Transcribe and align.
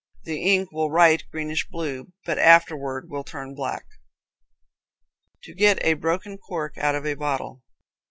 The 0.23 0.41
ink 0.41 0.71
will 0.71 0.89
write 0.89 1.25
greenish 1.31 1.67
blue, 1.69 2.11
but 2.25 2.39
afterward 2.39 3.07
will 3.07 3.23
turn 3.23 3.53
black. 3.53 3.85
To 5.43 5.53
Get 5.53 5.77
a 5.85 5.93
Broken 5.93 6.39
Cork 6.39 6.75
Out 6.79 6.95
of 6.95 7.05
a 7.05 7.13
Bottle. 7.13 7.61